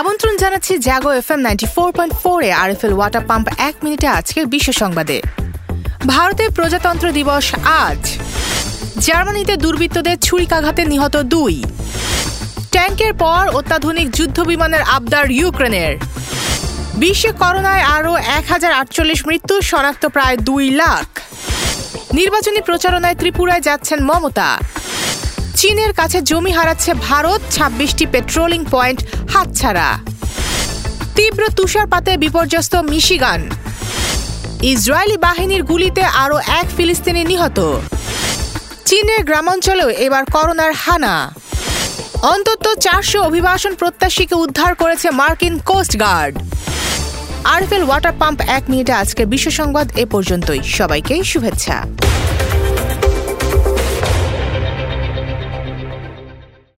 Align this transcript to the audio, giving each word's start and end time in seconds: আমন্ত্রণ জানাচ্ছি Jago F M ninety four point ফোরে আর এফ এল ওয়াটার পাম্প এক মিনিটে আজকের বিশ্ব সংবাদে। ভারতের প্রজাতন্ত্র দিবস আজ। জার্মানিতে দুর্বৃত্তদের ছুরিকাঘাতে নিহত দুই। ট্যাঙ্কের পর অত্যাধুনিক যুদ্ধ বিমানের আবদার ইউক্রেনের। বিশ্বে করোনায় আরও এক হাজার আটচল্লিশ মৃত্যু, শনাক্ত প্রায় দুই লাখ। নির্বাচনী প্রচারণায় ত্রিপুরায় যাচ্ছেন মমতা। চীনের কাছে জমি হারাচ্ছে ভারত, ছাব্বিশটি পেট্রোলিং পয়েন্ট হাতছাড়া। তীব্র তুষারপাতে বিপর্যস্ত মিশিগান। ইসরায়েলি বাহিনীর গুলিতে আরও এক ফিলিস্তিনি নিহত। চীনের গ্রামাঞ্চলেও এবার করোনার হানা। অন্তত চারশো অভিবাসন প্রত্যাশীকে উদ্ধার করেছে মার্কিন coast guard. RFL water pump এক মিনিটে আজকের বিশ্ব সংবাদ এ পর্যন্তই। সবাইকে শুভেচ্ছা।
আমন্ত্রণ 0.00 0.34
জানাচ্ছি 0.36 0.72
Jago 0.78 1.10
F 1.20 1.28
M 1.30 1.40
ninety 1.40 1.66
four 1.74 1.92
point 1.92 2.14
ফোরে 2.14 2.52
আর 2.52 2.70
এফ 2.70 2.82
এল 2.84 2.92
ওয়াটার 2.92 3.24
পাম্প 3.26 3.46
এক 3.58 3.74
মিনিটে 3.84 4.06
আজকের 4.18 4.46
বিশ্ব 4.46 4.72
সংবাদে। 4.72 5.18
ভারতের 6.06 6.50
প্রজাতন্ত্র 6.50 7.06
দিবস 7.12 7.46
আজ। 7.84 8.02
জার্মানিতে 9.06 9.54
দুর্বৃত্তদের 9.56 10.16
ছুরিকাঘাতে 10.18 10.82
নিহত 10.84 11.16
দুই। 11.34 11.54
ট্যাঙ্কের 12.70 13.12
পর 13.14 13.42
অত্যাধুনিক 13.48 14.10
যুদ্ধ 14.10 14.38
বিমানের 14.40 14.82
আবদার 14.96 15.30
ইউক্রেনের। 15.30 15.92
বিশ্বে 16.94 17.30
করোনায় 17.32 17.84
আরও 17.96 18.12
এক 18.38 18.44
হাজার 18.48 18.72
আটচল্লিশ 18.72 19.20
মৃত্যু, 19.26 19.54
শনাক্ত 19.62 20.06
প্রায় 20.06 20.36
দুই 20.48 20.70
লাখ। 20.70 21.06
নির্বাচনী 22.12 22.60
প্রচারণায় 22.60 23.14
ত্রিপুরায় 23.14 23.60
যাচ্ছেন 23.60 23.98
মমতা। 24.04 24.50
চীনের 25.60 25.92
কাছে 26.00 26.18
জমি 26.30 26.52
হারাচ্ছে 26.58 26.90
ভারত, 27.08 27.40
ছাব্বিশটি 27.50 28.04
পেট্রোলিং 28.12 28.60
পয়েন্ট 28.74 29.00
হাতছাড়া। 29.32 29.88
তীব্র 31.16 31.42
তুষারপাতে 31.58 32.12
বিপর্যস্ত 32.24 32.74
মিশিগান। 32.90 33.40
ইসরায়েলি 34.72 35.16
বাহিনীর 35.26 35.62
গুলিতে 35.70 36.02
আরও 36.22 36.36
এক 36.60 36.66
ফিলিস্তিনি 36.76 37.22
নিহত। 37.24 37.58
চীনের 38.88 39.22
গ্রামাঞ্চলেও 39.28 39.90
এবার 40.06 40.24
করোনার 40.34 40.72
হানা। 40.82 41.14
অন্তত 42.34 42.64
চারশো 42.84 43.18
অভিবাসন 43.28 43.72
প্রত্যাশীকে 43.80 44.34
উদ্ধার 44.44 44.72
করেছে 44.74 45.08
মার্কিন 45.20 45.54
coast 45.68 45.92
guard. 46.04 46.34
RFL 47.54 47.84
water 47.86 48.14
pump 48.20 48.38
এক 48.56 48.64
মিনিটে 48.70 48.92
আজকের 48.92 49.26
বিশ্ব 49.26 49.48
সংবাদ 49.50 49.86
এ 50.02 50.04
পর্যন্তই। 50.06 50.60
সবাইকে 50.78 51.14
শুভেচ্ছা। 51.30 51.76